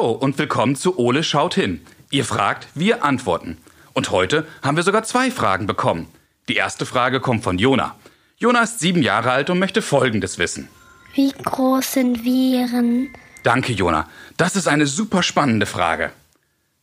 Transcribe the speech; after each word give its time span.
Hallo 0.00 0.12
und 0.12 0.38
willkommen 0.38 0.76
zu 0.76 0.98
Ole 0.98 1.22
schaut 1.22 1.54
hin. 1.54 1.82
Ihr 2.10 2.24
fragt, 2.24 2.68
wir 2.74 3.04
antworten. 3.04 3.58
Und 3.92 4.10
heute 4.10 4.46
haben 4.62 4.76
wir 4.76 4.82
sogar 4.82 5.02
zwei 5.02 5.30
Fragen 5.30 5.66
bekommen. 5.66 6.08
Die 6.48 6.56
erste 6.56 6.86
Frage 6.86 7.20
kommt 7.20 7.44
von 7.44 7.58
Jona. 7.58 7.96
Jona 8.38 8.62
ist 8.62 8.80
sieben 8.80 9.02
Jahre 9.02 9.30
alt 9.30 9.50
und 9.50 9.58
möchte 9.58 9.82
Folgendes 9.82 10.38
wissen. 10.38 10.70
Wie 11.12 11.32
groß 11.32 11.92
sind 11.92 12.24
Viren? 12.24 13.10
Danke, 13.42 13.74
Jona. 13.74 14.08
Das 14.38 14.56
ist 14.56 14.68
eine 14.68 14.86
super 14.86 15.22
spannende 15.22 15.66
Frage. 15.66 16.12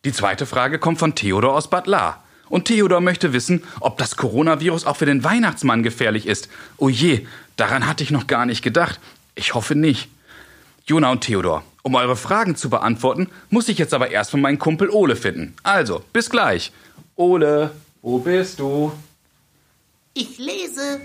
Die 0.06 0.14
zweite 0.14 0.46
Frage 0.46 0.78
kommt 0.78 1.00
von 1.00 1.16
Theodor 1.16 1.56
aus 1.56 1.72
Bad 1.72 1.88
Lahr. 1.88 2.24
Und 2.50 2.66
Theodor 2.66 3.02
möchte 3.02 3.34
wissen, 3.34 3.64
ob 3.80 3.98
das 3.98 4.16
Coronavirus 4.16 4.86
auch 4.86 4.98
für 4.98 5.08
den 5.08 5.24
Weihnachtsmann 5.24 5.82
gefährlich 5.82 6.28
ist. 6.28 6.50
Oh 6.78 6.90
je, 6.90 7.26
daran 7.56 7.88
hatte 7.88 8.04
ich 8.04 8.12
noch 8.12 8.28
gar 8.28 8.46
nicht 8.46 8.62
gedacht. 8.62 9.00
Ich 9.34 9.56
hoffe 9.56 9.74
nicht. 9.74 10.08
Jona 10.90 11.12
und 11.12 11.20
Theodor, 11.20 11.64
um 11.84 11.96
eure 11.96 12.16
Fragen 12.16 12.56
zu 12.56 12.70
beantworten, 12.70 13.30
muss 13.50 13.68
ich 13.68 13.78
jetzt 13.78 13.94
aber 13.94 14.10
erst 14.12 14.32
von 14.32 14.40
meinem 14.40 14.58
Kumpel 14.58 14.90
Ole 14.90 15.18
finden. 15.18 15.54
Also, 15.62 16.02
bis 16.14 16.30
gleich. 16.30 16.72
Ole, 17.18 17.72
wo 18.02 18.20
bist 18.20 18.62
du? 18.62 18.94
Ich 20.14 20.38
lese. 20.38 21.02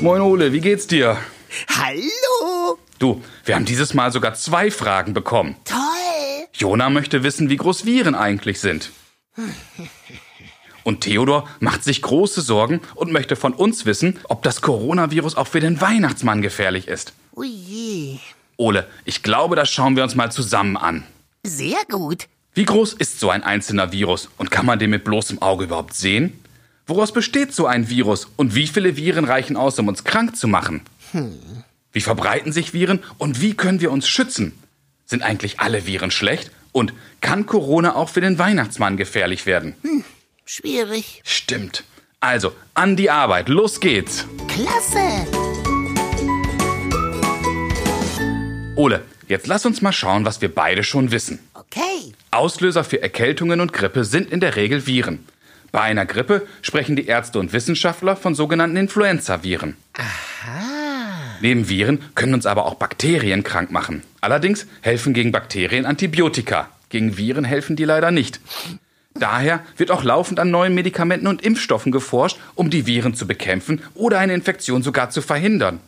Moin 0.00 0.20
Ole, 0.20 0.52
wie 0.52 0.60
geht's 0.60 0.88
dir? 0.88 1.16
Hallo. 1.68 2.78
Du, 2.98 3.22
wir 3.44 3.54
haben 3.54 3.66
dieses 3.66 3.94
Mal 3.94 4.10
sogar 4.10 4.34
zwei 4.34 4.72
Fragen 4.72 5.14
bekommen. 5.14 5.54
Toll. 5.64 5.78
Jona 6.54 6.90
möchte 6.90 7.22
wissen, 7.22 7.48
wie 7.48 7.56
groß 7.56 7.86
Viren 7.86 8.16
eigentlich 8.16 8.58
sind. 8.58 8.90
Und 10.84 11.00
Theodor 11.02 11.48
macht 11.60 11.84
sich 11.84 12.02
große 12.02 12.40
Sorgen 12.40 12.80
und 12.94 13.12
möchte 13.12 13.36
von 13.36 13.54
uns 13.54 13.86
wissen, 13.86 14.18
ob 14.28 14.42
das 14.42 14.60
Coronavirus 14.60 15.36
auch 15.36 15.46
für 15.46 15.60
den 15.60 15.80
Weihnachtsmann 15.80 16.42
gefährlich 16.42 16.88
ist. 16.88 17.12
Ui. 17.36 18.20
Ole, 18.56 18.86
ich 19.04 19.22
glaube, 19.22 19.56
das 19.56 19.70
schauen 19.70 19.96
wir 19.96 20.02
uns 20.02 20.14
mal 20.14 20.30
zusammen 20.30 20.76
an. 20.76 21.04
Sehr 21.44 21.78
gut. 21.90 22.28
Wie 22.54 22.64
groß 22.64 22.92
ist 22.92 23.18
so 23.18 23.30
ein 23.30 23.42
einzelner 23.42 23.92
Virus 23.92 24.28
und 24.36 24.50
kann 24.50 24.66
man 24.66 24.78
den 24.78 24.90
mit 24.90 25.04
bloßem 25.04 25.40
Auge 25.40 25.64
überhaupt 25.64 25.94
sehen? 25.94 26.38
Woraus 26.86 27.12
besteht 27.12 27.54
so 27.54 27.66
ein 27.66 27.88
Virus 27.88 28.28
und 28.36 28.54
wie 28.54 28.66
viele 28.66 28.96
Viren 28.96 29.24
reichen 29.24 29.56
aus, 29.56 29.78
um 29.78 29.88
uns 29.88 30.04
krank 30.04 30.36
zu 30.36 30.48
machen? 30.48 30.82
Wie 31.92 32.00
verbreiten 32.00 32.52
sich 32.52 32.74
Viren 32.74 33.00
und 33.18 33.40
wie 33.40 33.54
können 33.54 33.80
wir 33.80 33.90
uns 33.90 34.08
schützen? 34.08 34.52
Sind 35.06 35.22
eigentlich 35.22 35.60
alle 35.60 35.86
Viren 35.86 36.10
schlecht? 36.10 36.50
Und 36.72 36.94
kann 37.20 37.44
Corona 37.44 37.96
auch 37.96 38.08
für 38.08 38.22
den 38.22 38.38
Weihnachtsmann 38.38 38.96
gefährlich 38.96 39.44
werden? 39.44 39.74
Schwierig. 40.44 41.22
Stimmt. 41.24 41.84
Also, 42.20 42.52
an 42.74 42.96
die 42.96 43.10
Arbeit, 43.10 43.48
los 43.48 43.80
geht's. 43.80 44.26
Klasse. 44.48 45.26
Ole, 48.76 49.02
jetzt 49.28 49.46
lass 49.46 49.66
uns 49.66 49.82
mal 49.82 49.92
schauen, 49.92 50.24
was 50.24 50.40
wir 50.40 50.54
beide 50.54 50.84
schon 50.84 51.10
wissen. 51.10 51.38
Okay. 51.54 52.12
Auslöser 52.30 52.84
für 52.84 53.02
Erkältungen 53.02 53.60
und 53.60 53.72
Grippe 53.72 54.04
sind 54.04 54.30
in 54.30 54.40
der 54.40 54.56
Regel 54.56 54.86
Viren. 54.86 55.26
Bei 55.70 55.80
einer 55.80 56.04
Grippe 56.04 56.46
sprechen 56.60 56.96
die 56.96 57.06
Ärzte 57.06 57.38
und 57.38 57.52
Wissenschaftler 57.52 58.14
von 58.14 58.34
sogenannten 58.34 58.76
Influenza-Viren. 58.76 59.76
Neben 61.40 61.68
Viren 61.68 61.98
können 62.14 62.34
uns 62.34 62.46
aber 62.46 62.66
auch 62.66 62.74
Bakterien 62.74 63.42
krank 63.42 63.70
machen. 63.70 64.02
Allerdings 64.20 64.66
helfen 64.82 65.14
gegen 65.14 65.32
Bakterien 65.32 65.86
Antibiotika. 65.86 66.68
Gegen 66.88 67.16
Viren 67.16 67.44
helfen 67.44 67.74
die 67.74 67.84
leider 67.84 68.10
nicht. 68.10 68.38
Daher 69.14 69.64
wird 69.76 69.90
auch 69.90 70.04
laufend 70.04 70.40
an 70.40 70.50
neuen 70.50 70.74
Medikamenten 70.74 71.26
und 71.26 71.42
Impfstoffen 71.42 71.92
geforscht, 71.92 72.38
um 72.54 72.70
die 72.70 72.86
Viren 72.86 73.14
zu 73.14 73.26
bekämpfen 73.26 73.82
oder 73.94 74.18
eine 74.18 74.34
Infektion 74.34 74.82
sogar 74.82 75.10
zu 75.10 75.22
verhindern. 75.22 75.80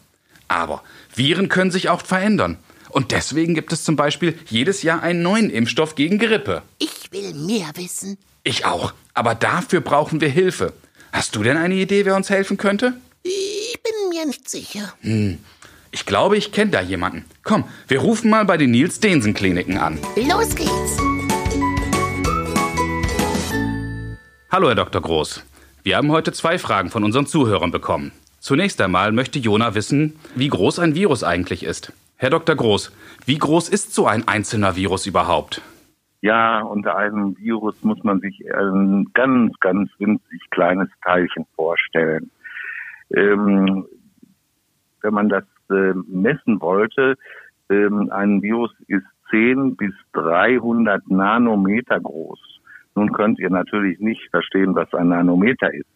Aber 0.49 0.83
Viren 1.15 1.49
können 1.49 1.71
sich 1.71 1.89
auch 1.89 2.03
verändern. 2.05 2.59
Und 2.91 3.11
deswegen 3.11 3.55
gibt 3.55 3.73
es 3.73 3.83
zum 3.83 3.97
Beispiel 3.97 4.39
jedes 4.49 4.83
Jahr 4.83 5.03
einen 5.03 5.23
neuen 5.23 5.51
Impfstoff 5.51 5.95
gegen 5.97 6.19
Grippe. 6.19 6.63
Ich 6.79 7.11
will 7.11 7.35
mehr 7.35 7.71
wissen. 7.75 8.19
Ich 8.45 8.67
auch. 8.67 8.93
Aber 9.15 9.35
dafür 9.35 9.81
brauchen 9.81 10.21
wir 10.21 10.29
Hilfe. 10.29 10.73
Hast 11.13 11.35
du 11.35 11.43
denn 11.43 11.57
eine 11.57 11.75
Idee, 11.75 12.05
wer 12.05 12.15
uns 12.15 12.31
helfen 12.31 12.57
könnte? 12.57 12.95
Ich 13.23 13.79
bin 13.83 14.11
mir 14.11 14.27
nicht 14.27 14.49
sicher. 14.49 14.95
Ich 15.91 16.07
glaube, 16.07 16.37
ich 16.37 16.53
kenne 16.53 16.73
da 16.73 16.81
jemanden. 16.81 17.25
Komm, 17.43 17.65
wir 17.89 18.01
rufen 18.01 18.31
mal 18.31 18.45
bei 18.45 18.57
den 18.57 18.71
Nils 18.71 19.01
Densen 19.01 19.35
Kliniken 19.35 19.79
an. 19.79 19.99
Los 20.17 20.55
geht's. 20.55 21.14
Hallo, 24.55 24.69
Herr 24.69 24.77
Dr. 24.77 25.03
Groß. 25.03 25.45
Wir 25.83 25.97
haben 25.97 26.13
heute 26.13 26.31
zwei 26.31 26.59
Fragen 26.59 26.89
von 26.89 27.03
unseren 27.03 27.27
Zuhörern 27.27 27.73
bekommen. 27.73 28.13
Zunächst 28.39 28.81
einmal 28.81 29.11
möchte 29.11 29.41
Jona 29.41 29.75
wissen, 29.75 30.15
wie 30.37 30.47
groß 30.47 30.79
ein 30.79 30.95
Virus 30.95 31.25
eigentlich 31.25 31.65
ist. 31.65 31.93
Herr 32.19 32.31
Dr. 32.31 32.55
Groß, 32.55 32.93
wie 33.27 33.37
groß 33.37 33.69
ist 33.69 33.93
so 33.93 34.07
ein 34.07 34.29
einzelner 34.29 34.77
Virus 34.77 35.07
überhaupt? 35.07 35.61
Ja, 36.21 36.61
unter 36.61 36.95
einem 36.95 37.37
Virus 37.37 37.83
muss 37.83 38.05
man 38.05 38.21
sich 38.21 38.45
ein 38.55 39.09
ganz, 39.13 39.59
ganz 39.59 39.91
winzig 39.99 40.41
kleines 40.51 40.89
Teilchen 41.03 41.47
vorstellen. 41.57 42.31
Ähm, 43.13 43.87
wenn 45.03 45.15
man 45.15 45.29
das 45.31 45.47
äh, 45.69 45.95
messen 46.07 46.61
wollte, 46.61 47.17
ähm, 47.71 48.09
ein 48.13 48.41
Virus 48.41 48.71
ist 48.87 49.03
10 49.31 49.75
bis 49.75 49.95
300 50.13 51.11
Nanometer 51.11 51.99
groß. 51.99 52.54
Nun 52.95 53.13
könnt 53.13 53.39
ihr 53.39 53.51
natürlich 53.51 53.99
nicht 53.99 54.31
verstehen, 54.31 54.75
was 54.75 54.93
ein 54.95 55.09
Nanometer 55.09 55.73
ist. 55.73 55.89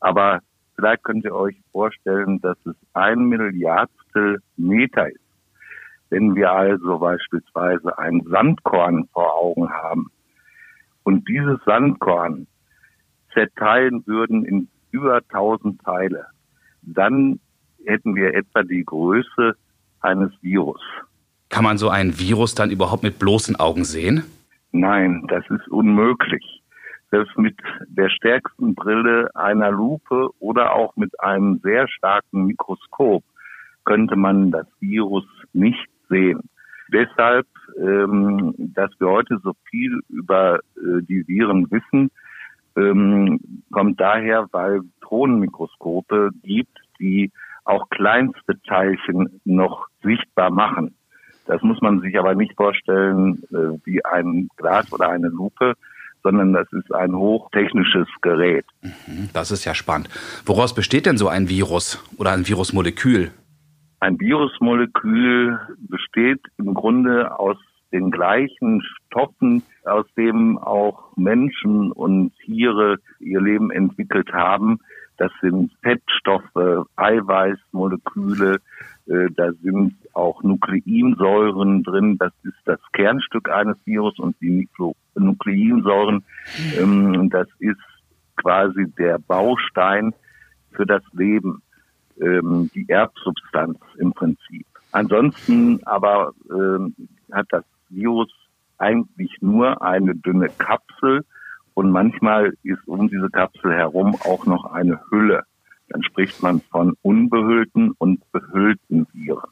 Aber 0.00 0.40
vielleicht 0.74 1.02
könnt 1.02 1.24
ihr 1.24 1.34
euch 1.34 1.56
vorstellen, 1.72 2.40
dass 2.40 2.56
es 2.64 2.76
ein 2.92 3.24
Milliardstel 3.26 4.40
Meter 4.56 5.08
ist. 5.08 5.20
Wenn 6.10 6.36
wir 6.36 6.52
also 6.52 6.98
beispielsweise 6.98 7.98
ein 7.98 8.22
Sandkorn 8.30 9.08
vor 9.12 9.34
Augen 9.34 9.70
haben 9.70 10.06
und 11.02 11.28
dieses 11.28 11.58
Sandkorn 11.64 12.46
zerteilen 13.32 14.06
würden 14.06 14.44
in 14.44 14.68
über 14.92 15.16
1000 15.16 15.82
Teile, 15.82 16.26
dann 16.82 17.40
hätten 17.84 18.14
wir 18.14 18.34
etwa 18.34 18.62
die 18.62 18.84
Größe 18.84 19.56
eines 20.00 20.30
Virus. 20.42 20.80
Kann 21.48 21.64
man 21.64 21.78
so 21.78 21.88
ein 21.88 22.18
Virus 22.18 22.54
dann 22.54 22.70
überhaupt 22.70 23.02
mit 23.02 23.18
bloßen 23.18 23.56
Augen 23.56 23.84
sehen? 23.84 24.24
Nein, 24.72 25.24
das 25.28 25.44
ist 25.50 25.68
unmöglich. 25.68 26.62
Selbst 27.10 27.38
mit 27.38 27.56
der 27.88 28.08
stärksten 28.10 28.74
Brille 28.74 29.30
einer 29.34 29.70
Lupe 29.70 30.30
oder 30.40 30.74
auch 30.74 30.96
mit 30.96 31.18
einem 31.20 31.60
sehr 31.62 31.88
starken 31.88 32.46
Mikroskop 32.46 33.22
könnte 33.84 34.16
man 34.16 34.50
das 34.50 34.66
Virus 34.80 35.24
nicht 35.52 35.88
sehen. 36.08 36.42
Deshalb, 36.92 37.46
ähm, 37.78 38.54
dass 38.58 38.90
wir 38.98 39.08
heute 39.08 39.38
so 39.42 39.52
viel 39.70 40.00
über 40.08 40.58
äh, 40.76 41.02
die 41.02 41.26
Viren 41.26 41.70
wissen, 41.70 42.10
ähm, 42.76 43.40
kommt 43.72 44.00
daher, 44.00 44.46
weil 44.52 44.82
Drohnenmikroskope 45.00 46.30
gibt, 46.42 46.78
die 47.00 47.30
auch 47.64 47.88
kleinste 47.90 48.60
Teilchen 48.62 49.40
noch 49.44 49.86
sichtbar 50.02 50.50
machen. 50.50 50.95
Das 51.46 51.62
muss 51.62 51.80
man 51.80 52.00
sich 52.00 52.18
aber 52.18 52.34
nicht 52.34 52.54
vorstellen 52.56 53.42
äh, 53.50 53.78
wie 53.84 54.04
ein 54.04 54.48
Glas 54.56 54.92
oder 54.92 55.08
eine 55.08 55.28
Lupe, 55.28 55.74
sondern 56.22 56.52
das 56.52 56.66
ist 56.72 56.92
ein 56.92 57.14
hochtechnisches 57.14 58.08
Gerät. 58.20 58.64
Hm, 58.82 59.28
Das 59.32 59.50
ist 59.50 59.64
ja 59.64 59.74
spannend. 59.74 60.08
Woraus 60.44 60.74
besteht 60.74 61.06
denn 61.06 61.18
so 61.18 61.28
ein 61.28 61.48
Virus 61.48 62.02
oder 62.18 62.32
ein 62.32 62.48
Virusmolekül? 62.48 63.30
Ein 64.00 64.18
Virusmolekül 64.20 65.58
besteht 65.78 66.40
im 66.58 66.74
Grunde 66.74 67.38
aus 67.38 67.56
den 67.92 68.10
gleichen 68.10 68.82
Stoffen, 68.82 69.62
aus 69.84 70.04
dem 70.16 70.58
auch 70.58 71.16
Menschen 71.16 71.92
und 71.92 72.32
Tiere 72.44 72.98
ihr 73.20 73.40
Leben 73.40 73.70
entwickelt 73.70 74.32
haben. 74.32 74.80
Das 75.16 75.30
sind 75.40 75.72
Fettstoffe, 75.82 76.86
Eiweißmoleküle, 76.96 78.58
äh, 79.06 79.28
da 79.36 79.52
sind 79.62 79.94
auch 80.14 80.42
Nukleinsäuren 80.42 81.82
drin. 81.82 82.18
Das 82.18 82.32
ist 82.42 82.58
das 82.64 82.80
Kernstück 82.92 83.48
eines 83.50 83.76
Virus 83.84 84.18
und 84.18 84.36
die 84.40 84.50
Nukle 84.50 84.94
Nukleinsäuren, 85.14 86.24
ähm, 86.78 87.30
das 87.30 87.48
ist 87.58 87.80
quasi 88.36 88.86
der 88.98 89.18
Baustein 89.18 90.14
für 90.72 90.86
das 90.86 91.02
Leben, 91.12 91.62
ähm, 92.20 92.70
die 92.74 92.88
Erbsubstanz 92.88 93.78
im 93.98 94.12
Prinzip. 94.12 94.66
Ansonsten 94.92 95.82
aber 95.84 96.32
ähm, 96.50 96.94
hat 97.32 97.46
das 97.50 97.64
Virus 97.88 98.30
eigentlich 98.78 99.30
nur 99.40 99.82
eine 99.82 100.14
dünne 100.14 100.48
Kapsel 100.58 101.24
und 101.74 101.90
manchmal 101.90 102.52
ist 102.62 102.86
um 102.86 103.08
diese 103.08 103.30
Kapsel 103.30 103.72
herum 103.74 104.16
auch 104.24 104.46
noch 104.46 104.64
eine 104.72 105.00
Hülle. 105.10 105.44
Spricht 106.26 106.42
man 106.42 106.60
von 106.72 106.96
unbehüllten 107.02 107.92
und 107.98 108.20
befüllten 108.32 109.06
Viren. 109.12 109.48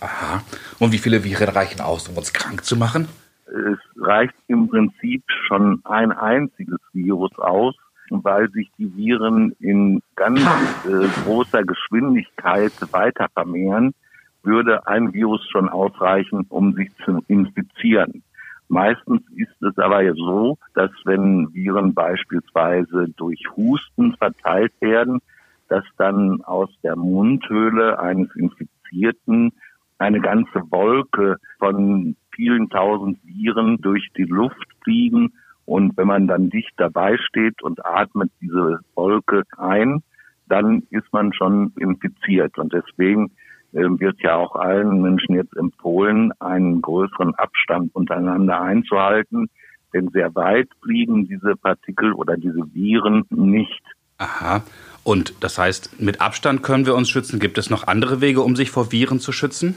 Aha. 0.00 0.42
Und 0.78 0.92
wie 0.92 0.98
viele 0.98 1.24
Viren 1.24 1.48
reichen 1.48 1.80
aus, 1.80 2.06
um 2.06 2.18
uns 2.18 2.34
krank 2.34 2.66
zu 2.66 2.76
machen? 2.76 3.08
Es 3.46 3.78
reicht 3.96 4.34
im 4.48 4.68
Prinzip 4.68 5.24
schon 5.46 5.80
ein 5.84 6.12
einziges 6.12 6.80
Virus 6.92 7.30
aus, 7.38 7.74
weil 8.10 8.50
sich 8.50 8.70
die 8.76 8.94
Viren 8.94 9.52
in 9.58 10.02
ganz 10.16 10.40
äh, 10.40 11.08
großer 11.24 11.64
Geschwindigkeit 11.64 12.72
weiter 12.92 13.28
vermehren, 13.32 13.94
würde 14.42 14.86
ein 14.86 15.14
Virus 15.14 15.40
schon 15.50 15.70
ausreichen, 15.70 16.44
um 16.50 16.74
sich 16.74 16.90
zu 17.06 17.22
infizieren. 17.28 18.22
Meistens 18.68 19.22
ist 19.34 19.62
es 19.62 19.78
aber 19.78 20.02
ja 20.02 20.12
so, 20.12 20.58
dass 20.74 20.90
wenn 21.06 21.54
Viren 21.54 21.94
beispielsweise 21.94 23.08
durch 23.16 23.42
Husten 23.56 24.14
verteilt 24.16 24.74
werden, 24.80 25.22
dass 25.68 25.84
dann 25.96 26.42
aus 26.42 26.70
der 26.82 26.96
Mundhöhle 26.96 27.98
eines 27.98 28.28
Infizierten 28.34 29.52
eine 29.98 30.20
ganze 30.20 30.62
Wolke 30.70 31.36
von 31.58 32.16
vielen 32.34 32.70
tausend 32.70 33.18
Viren 33.24 33.78
durch 33.80 34.08
die 34.16 34.24
Luft 34.24 34.66
fliegen. 34.82 35.32
Und 35.64 35.96
wenn 35.96 36.06
man 36.06 36.28
dann 36.28 36.50
dicht 36.50 36.72
dabei 36.76 37.18
steht 37.18 37.62
und 37.62 37.84
atmet 37.84 38.30
diese 38.40 38.80
Wolke 38.94 39.42
ein, 39.56 40.02
dann 40.48 40.84
ist 40.90 41.12
man 41.12 41.32
schon 41.32 41.72
infiziert. 41.76 42.58
Und 42.58 42.72
deswegen 42.72 43.32
ähm, 43.74 44.00
wird 44.00 44.20
ja 44.22 44.36
auch 44.36 44.54
allen 44.54 45.02
Menschen 45.02 45.34
jetzt 45.34 45.54
empfohlen, 45.56 46.32
einen 46.40 46.80
größeren 46.80 47.34
Abstand 47.34 47.94
untereinander 47.94 48.60
einzuhalten. 48.62 49.50
Denn 49.92 50.08
sehr 50.08 50.34
weit 50.34 50.68
fliegen 50.82 51.26
diese 51.26 51.56
Partikel 51.56 52.12
oder 52.12 52.36
diese 52.36 52.62
Viren 52.72 53.24
nicht. 53.30 53.82
Aha. 54.18 54.62
Und 55.08 55.42
das 55.42 55.56
heißt, 55.56 56.02
mit 56.02 56.20
Abstand 56.20 56.62
können 56.62 56.84
wir 56.84 56.94
uns 56.94 57.08
schützen. 57.08 57.40
Gibt 57.40 57.56
es 57.56 57.70
noch 57.70 57.86
andere 57.86 58.20
Wege, 58.20 58.42
um 58.42 58.56
sich 58.56 58.70
vor 58.70 58.92
Viren 58.92 59.20
zu 59.20 59.32
schützen? 59.32 59.74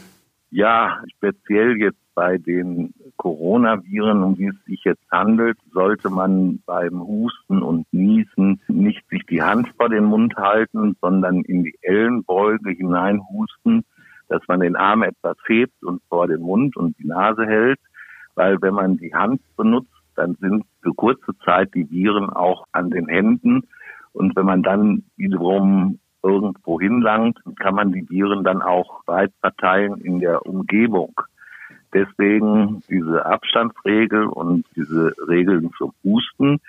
Ja, 0.49 1.01
speziell 1.15 1.77
jetzt 1.77 2.03
bei 2.15 2.37
den 2.37 2.93
Coronaviren, 3.15 4.23
um 4.23 4.35
die 4.35 4.47
es 4.47 4.65
sich 4.65 4.83
jetzt 4.83 5.09
handelt, 5.09 5.57
sollte 5.71 6.09
man 6.09 6.59
beim 6.65 6.99
Husten 6.99 7.63
und 7.63 7.87
Niesen 7.93 8.59
nicht 8.67 9.07
sich 9.09 9.25
die 9.27 9.41
Hand 9.41 9.69
vor 9.77 9.87
den 9.87 10.03
Mund 10.03 10.35
halten, 10.35 10.97
sondern 10.99 11.43
in 11.43 11.63
die 11.63 11.77
Ellenbeuge 11.81 12.71
hineinhusten, 12.71 13.85
dass 14.27 14.41
man 14.49 14.59
den 14.59 14.75
Arm 14.75 15.01
etwas 15.01 15.37
hebt 15.47 15.81
und 15.81 16.01
vor 16.09 16.27
den 16.27 16.41
Mund 16.41 16.75
und 16.75 16.99
die 16.99 17.07
Nase 17.07 17.45
hält, 17.45 17.79
weil 18.35 18.61
wenn 18.61 18.73
man 18.73 18.97
die 18.97 19.15
Hand 19.15 19.39
benutzt, 19.55 19.95
dann 20.17 20.35
sind 20.41 20.65
für 20.81 20.93
kurze 20.93 21.31
Zeit 21.45 21.73
die 21.73 21.89
Viren 21.89 22.29
auch 22.29 22.65
an 22.73 22.89
den 22.89 23.07
Händen 23.07 23.63
und 24.13 24.35
wenn 24.35 24.45
man 24.45 24.63
dann 24.63 25.03
wiederum 25.15 25.99
irgendwo 26.23 26.79
hinlangt, 26.79 27.39
kann 27.59 27.75
man 27.75 27.91
die 27.91 28.07
Viren 28.09 28.43
dann 28.43 28.61
auch 28.61 29.01
weit 29.07 29.31
verteilen 29.39 30.01
in 30.01 30.19
der 30.19 30.45
Umgebung. 30.45 31.13
Deswegen 31.93 32.83
diese 32.89 33.25
Abstandsregel 33.25 34.25
und 34.25 34.65
diese 34.75 35.13
Regeln 35.27 35.71
zum 35.77 35.93
Husten. 36.03 36.59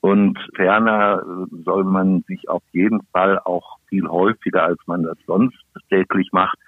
Und 0.00 0.38
ferner 0.54 1.22
soll 1.64 1.84
man 1.84 2.22
sich 2.28 2.48
auf 2.48 2.62
jeden 2.72 3.02
Fall 3.12 3.38
auch 3.38 3.78
viel 3.88 4.06
häufiger, 4.06 4.64
als 4.64 4.78
man 4.86 5.02
das 5.02 5.16
sonst 5.26 5.56
täglich 5.88 6.28
macht, 6.32 6.58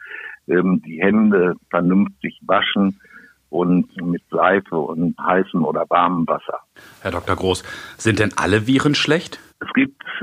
ähm, 0.49 0.83
die 0.87 1.01
Hände 1.01 1.55
vernünftig 1.71 2.41
waschen 2.47 2.99
und 3.51 3.95
mit 4.03 4.23
Seife 4.31 4.77
und 4.77 5.17
heißem 5.19 5.65
oder 5.65 5.85
warmem 5.89 6.27
Wasser. 6.27 6.61
Herr 7.03 7.11
Dr. 7.11 7.37
Groß, 7.37 7.63
sind 7.99 8.19
denn 8.19 8.33
alle 8.37 8.67
Viren 8.67 8.95
schlecht? 8.95 9.39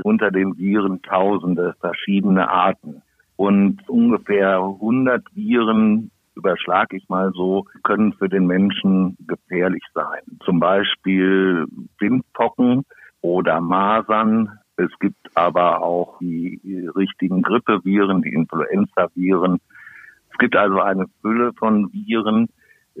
Unter 0.04 0.30
den 0.30 0.58
Viren 0.58 1.00
tausende 1.00 1.74
verschiedene 1.80 2.50
Arten. 2.50 3.00
Und 3.36 3.88
ungefähr 3.88 4.58
100 4.58 5.24
Viren 5.34 6.10
überschlage 6.34 6.98
ich 6.98 7.08
mal 7.08 7.32
so, 7.32 7.64
können 7.84 8.12
für 8.12 8.28
den 8.28 8.46
Menschen 8.46 9.16
gefährlich 9.26 9.82
sein. 9.94 10.20
Zum 10.44 10.60
Beispiel 10.60 11.64
Windpocken 11.98 12.84
oder 13.22 13.62
Masern. 13.62 14.58
Es 14.76 14.90
gibt 15.00 15.16
aber 15.34 15.82
auch 15.82 16.18
die 16.18 16.60
richtigen 16.94 17.40
Grippeviren, 17.40 18.20
die 18.20 18.34
Influenzaviren. 18.34 19.58
Es 20.32 20.38
gibt 20.38 20.54
also 20.54 20.80
eine 20.80 21.06
Fülle 21.22 21.54
von 21.54 21.90
Viren, 21.94 22.48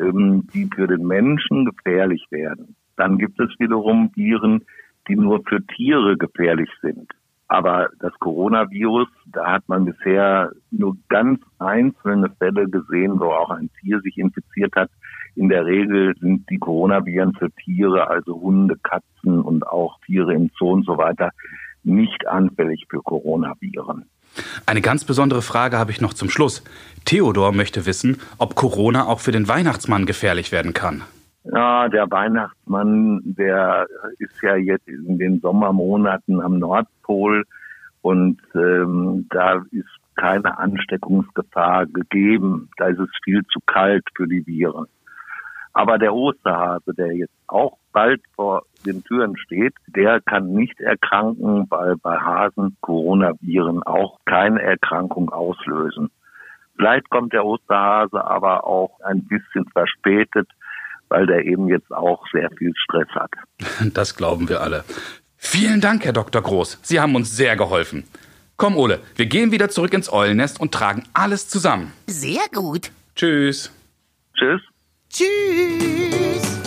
ähm, 0.00 0.46
die 0.54 0.70
für 0.74 0.86
den 0.86 1.06
Menschen 1.06 1.66
gefährlich 1.66 2.24
werden. 2.30 2.76
Dann 2.96 3.18
gibt 3.18 3.38
es 3.40 3.50
wiederum 3.58 4.10
Viren, 4.14 4.64
die 5.08 5.16
nur 5.16 5.42
für 5.46 5.64
Tiere 5.66 6.16
gefährlich 6.16 6.70
sind. 6.82 7.10
Aber 7.48 7.90
das 8.00 8.12
Coronavirus, 8.20 9.08
da 9.26 9.52
hat 9.52 9.68
man 9.68 9.84
bisher 9.84 10.50
nur 10.70 10.96
ganz 11.08 11.40
einzelne 11.58 12.30
Fälle 12.38 12.68
gesehen, 12.68 13.20
wo 13.20 13.26
auch 13.26 13.50
ein 13.50 13.70
Tier 13.80 14.00
sich 14.00 14.16
infiziert 14.16 14.74
hat. 14.74 14.90
In 15.36 15.48
der 15.48 15.66
Regel 15.66 16.14
sind 16.20 16.48
die 16.48 16.58
Coronaviren 16.58 17.34
für 17.34 17.50
Tiere, 17.52 18.08
also 18.08 18.40
Hunde, 18.40 18.76
Katzen 18.82 19.40
und 19.40 19.66
auch 19.66 19.98
Tiere 20.06 20.32
im 20.34 20.50
Zoo 20.58 20.70
und 20.70 20.86
so 20.86 20.96
weiter, 20.96 21.30
nicht 21.82 22.26
anfällig 22.26 22.86
für 22.88 23.02
Coronaviren. 23.02 24.06
Eine 24.66 24.80
ganz 24.80 25.04
besondere 25.04 25.42
Frage 25.42 25.78
habe 25.78 25.90
ich 25.90 26.00
noch 26.00 26.14
zum 26.14 26.30
Schluss. 26.30 26.64
Theodor 27.04 27.52
möchte 27.52 27.86
wissen, 27.86 28.16
ob 28.38 28.54
Corona 28.54 29.06
auch 29.06 29.20
für 29.20 29.32
den 29.32 29.48
Weihnachtsmann 29.48 30.06
gefährlich 30.06 30.50
werden 30.50 30.72
kann. 30.72 31.02
Ja, 31.44 31.88
der 31.88 32.10
Weihnachtsmann, 32.10 33.20
der 33.24 33.86
ist 34.18 34.40
ja 34.42 34.56
jetzt 34.56 34.88
in 34.88 35.18
den 35.18 35.40
Sommermonaten 35.40 36.40
am 36.40 36.58
Nordpol 36.58 37.44
und 38.00 38.40
ähm, 38.54 39.26
da 39.30 39.62
ist 39.70 39.88
keine 40.16 40.58
Ansteckungsgefahr 40.58 41.86
gegeben. 41.86 42.70
Da 42.78 42.86
ist 42.86 42.98
es 42.98 43.10
viel 43.24 43.44
zu 43.52 43.60
kalt 43.66 44.04
für 44.16 44.26
die 44.26 44.46
Viren. 44.46 44.86
Aber 45.74 45.98
der 45.98 46.14
Osterhase, 46.14 46.94
der 46.94 47.14
jetzt 47.14 47.34
auch 47.48 47.76
bald 47.92 48.22
vor 48.34 48.62
den 48.86 49.02
Türen 49.04 49.36
steht, 49.36 49.74
der 49.88 50.20
kann 50.20 50.52
nicht 50.52 50.80
erkranken, 50.80 51.66
weil 51.68 51.96
bei 51.96 52.16
Hasen 52.16 52.76
Coronaviren 52.80 53.82
auch 53.82 54.18
keine 54.24 54.62
Erkrankung 54.62 55.30
auslösen. 55.30 56.10
Vielleicht 56.76 57.10
kommt 57.10 57.32
der 57.32 57.44
Osterhase 57.44 58.24
aber 58.24 58.66
auch 58.66 59.00
ein 59.00 59.24
bisschen 59.24 59.66
verspätet, 59.66 60.48
weil 61.08 61.26
der 61.26 61.44
eben 61.44 61.68
jetzt 61.68 61.90
auch 61.92 62.24
sehr 62.32 62.50
viel 62.58 62.72
Stress 62.76 63.08
hat. 63.10 63.30
Das 63.94 64.16
glauben 64.16 64.48
wir 64.48 64.60
alle. 64.60 64.84
Vielen 65.36 65.80
Dank, 65.80 66.04
Herr 66.04 66.12
Dr. 66.12 66.42
Groß. 66.42 66.78
Sie 66.82 67.00
haben 67.00 67.14
uns 67.14 67.36
sehr 67.36 67.56
geholfen. 67.56 68.04
Komm, 68.56 68.76
Ole, 68.76 69.00
wir 69.16 69.26
gehen 69.26 69.50
wieder 69.52 69.68
zurück 69.68 69.92
ins 69.92 70.12
Eulennest 70.12 70.60
und 70.60 70.72
tragen 70.72 71.04
alles 71.12 71.48
zusammen. 71.48 71.92
Sehr 72.06 72.42
gut. 72.52 72.90
Tschüss. 73.16 73.70
Tschüss. 74.34 74.60
Tschüss. 75.10 76.60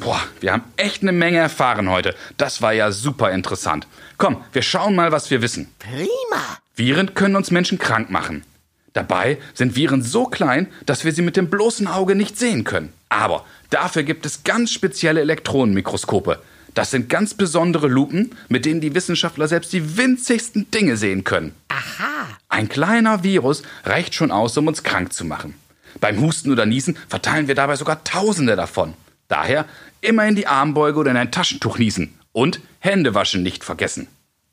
Boah, 0.00 0.20
wir 0.40 0.52
haben 0.52 0.64
echt 0.76 1.02
eine 1.02 1.12
Menge 1.12 1.38
erfahren 1.38 1.90
heute. 1.90 2.14
Das 2.36 2.62
war 2.62 2.72
ja 2.72 2.90
super 2.90 3.30
interessant. 3.32 3.86
Komm, 4.18 4.42
wir 4.52 4.62
schauen 4.62 4.94
mal, 4.94 5.12
was 5.12 5.30
wir 5.30 5.42
wissen. 5.42 5.72
Prima. 5.78 6.58
Viren 6.74 7.14
können 7.14 7.36
uns 7.36 7.50
Menschen 7.50 7.78
krank 7.78 8.10
machen. 8.10 8.44
Dabei 8.92 9.38
sind 9.54 9.76
Viren 9.76 10.02
so 10.02 10.24
klein, 10.24 10.66
dass 10.86 11.04
wir 11.04 11.12
sie 11.12 11.22
mit 11.22 11.36
dem 11.36 11.48
bloßen 11.48 11.86
Auge 11.86 12.14
nicht 12.14 12.38
sehen 12.38 12.64
können. 12.64 12.92
Aber 13.08 13.44
dafür 13.70 14.02
gibt 14.02 14.26
es 14.26 14.42
ganz 14.42 14.72
spezielle 14.72 15.20
Elektronenmikroskope. 15.20 16.40
Das 16.74 16.90
sind 16.90 17.08
ganz 17.08 17.34
besondere 17.34 17.88
Lupen, 17.88 18.30
mit 18.48 18.64
denen 18.64 18.80
die 18.80 18.94
Wissenschaftler 18.94 19.48
selbst 19.48 19.72
die 19.72 19.96
winzigsten 19.96 20.70
Dinge 20.70 20.96
sehen 20.96 21.24
können. 21.24 21.54
Aha. 21.68 22.28
Ein 22.48 22.68
kleiner 22.68 23.22
Virus 23.22 23.62
reicht 23.84 24.14
schon 24.14 24.30
aus, 24.30 24.56
um 24.56 24.66
uns 24.66 24.82
krank 24.82 25.12
zu 25.12 25.24
machen. 25.24 25.54
Beim 26.00 26.20
Husten 26.20 26.52
oder 26.52 26.66
Niesen 26.66 26.96
verteilen 27.08 27.48
wir 27.48 27.54
dabei 27.54 27.76
sogar 27.76 28.04
Tausende 28.04 28.54
davon. 28.54 28.94
Daher 29.28 29.66
immer 30.00 30.26
in 30.26 30.36
die 30.36 30.46
Armbeuge 30.46 30.98
oder 30.98 31.10
in 31.10 31.16
ein 31.16 31.32
Taschentuch 31.32 31.78
niesen 31.78 32.14
und 32.32 32.60
Hände 32.78 33.14
waschen 33.14 33.42
nicht 33.42 33.64
vergessen. 33.64 34.08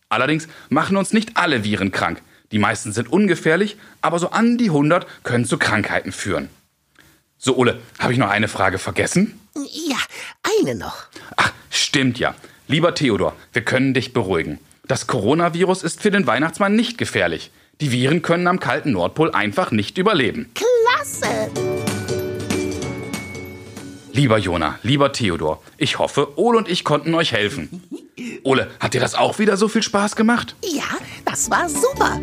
Allerdings 0.10 0.48
machen 0.70 0.98
uns 0.98 1.14
nicht 1.14 1.38
alle 1.38 1.64
Viren 1.64 1.92
krank. 1.92 2.22
Die 2.52 2.60
meisten 2.60 2.94
sind 2.94 3.12
ungefährlich, 3.12 3.78
aber 4.02 4.20
so 4.20 4.30
an 4.30 4.58
die 4.58 4.70
100 4.70 5.06
können 5.24 5.46
zu 5.46 5.58
Krankheiten 5.58 6.12
führen. 6.12 6.50
So, 7.38 7.56
Ole, 7.58 7.80
habe 8.00 8.14
ich 8.14 8.20
noch 8.20 8.30
eine 8.30 8.48
Frage 8.48 8.78
vergessen? 8.80 9.40
Ja, 9.56 9.98
eine 10.62 10.76
noch. 10.76 11.06
Ach, 11.36 11.52
stimmt 11.70 12.20
ja. 12.20 12.36
Lieber 12.68 12.96
Theodor, 12.96 13.36
wir 13.54 13.64
können 13.64 13.94
dich 13.94 14.14
beruhigen. 14.14 14.60
Das 14.88 15.08
Coronavirus 15.08 15.84
ist 15.84 16.02
für 16.02 16.12
den 16.12 16.28
Weihnachtsmann 16.28 16.76
nicht 16.76 16.98
gefährlich. 16.98 17.52
Die 17.80 17.92
Viren 17.92 18.22
können 18.22 18.48
am 18.48 18.60
kalten 18.60 18.94
Nordpol 18.94 19.32
einfach 19.32 19.72
nicht 19.72 19.98
überleben. 19.98 20.50
Klasse. 20.56 21.52
Lieber 24.14 24.40
Jona, 24.40 24.80
lieber 24.82 25.14
Theodor, 25.14 25.62
ich 25.78 26.00
hoffe, 26.00 26.40
Ole 26.40 26.58
und 26.58 26.68
ich 26.68 26.84
konnten 26.84 27.14
euch 27.14 27.34
helfen. 27.34 27.84
Ole, 28.44 28.72
hat 28.80 28.96
dir 28.96 29.02
das 29.02 29.14
auch 29.14 29.38
wieder 29.38 29.58
so 29.58 29.68
viel 29.68 29.84
Spaß 29.84 30.16
gemacht? 30.16 30.56
Ja, 30.64 30.86
das 31.28 31.50
war 31.52 31.68
super. 31.70 32.20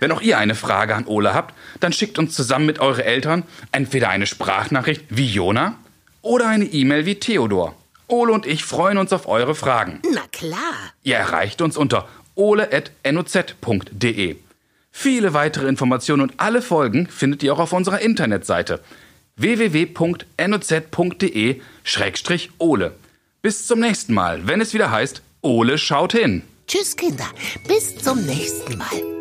Wenn 0.00 0.12
auch 0.12 0.20
ihr 0.22 0.38
eine 0.38 0.54
Frage 0.54 0.94
an 0.94 1.06
Ole 1.06 1.34
habt, 1.34 1.54
dann 1.80 1.92
schickt 1.92 2.18
uns 2.18 2.34
zusammen 2.34 2.64
mit 2.66 2.78
euren 2.78 3.00
Eltern 3.00 3.42
entweder 3.72 4.08
eine 4.08 4.26
Sprachnachricht 4.26 5.04
wie 5.10 5.26
Jona 5.26 5.76
oder 6.22 6.48
eine 6.48 6.64
E-Mail 6.64 7.06
wie 7.06 7.16
Theodor. 7.16 7.74
Ole 8.08 8.32
und 8.32 8.46
ich 8.46 8.64
freuen 8.64 8.98
uns 8.98 9.12
auf 9.12 9.26
eure 9.28 9.54
Fragen. 9.54 10.00
Na 10.12 10.22
klar. 10.32 10.74
Ihr 11.02 11.16
erreicht 11.16 11.60
uns 11.60 11.76
unter 11.76 12.08
ole.noz.de. 12.34 12.76
Viele 14.92 15.34
weitere 15.34 15.68
Informationen 15.68 16.22
und 16.22 16.32
alle 16.38 16.62
Folgen 16.62 17.08
findet 17.08 17.42
ihr 17.42 17.52
auch 17.52 17.58
auf 17.58 17.74
unserer 17.74 18.00
Internetseite 18.00 18.80
www.noz.de-ole. 19.36 19.96
Bis 23.46 23.64
zum 23.64 23.78
nächsten 23.78 24.12
Mal, 24.12 24.48
wenn 24.48 24.60
es 24.60 24.74
wieder 24.74 24.90
heißt, 24.90 25.22
Ole 25.40 25.78
schaut 25.78 26.10
hin. 26.10 26.42
Tschüss, 26.66 26.96
Kinder. 26.96 27.28
Bis 27.68 27.96
zum 27.96 28.26
nächsten 28.26 28.76
Mal. 28.76 29.15